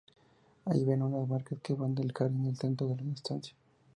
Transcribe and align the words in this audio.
Allí 0.65 0.83
ven 0.83 1.03
unas 1.03 1.29
marcas 1.29 1.59
que 1.61 1.75
van 1.75 1.93
del 1.93 2.11
jardín 2.11 2.47
al 2.47 2.57
centro 2.57 2.87
de 2.87 2.95
la 2.95 3.13
estancia. 3.13 3.53